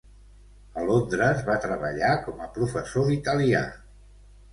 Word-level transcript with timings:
A 0.79 0.85
Londres 0.85 1.43
va 1.49 1.57
treballar 1.65 2.09
com 2.29 2.41
a 2.45 2.47
professor 2.57 3.05
d'italià. 3.11 3.61